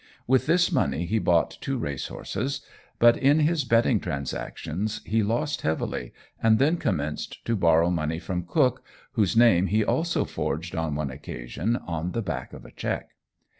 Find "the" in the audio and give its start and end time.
12.13-12.23